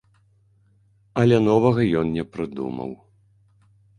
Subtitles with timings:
[1.23, 2.91] Але новага ён не прыдумаў.